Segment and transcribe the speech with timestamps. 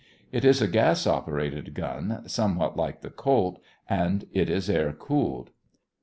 [0.31, 5.51] It is a gas operated gun, something like the Colt, and it is air cooled.